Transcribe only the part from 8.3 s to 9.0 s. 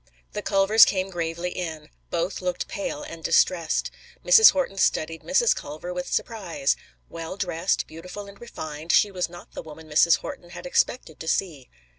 refined,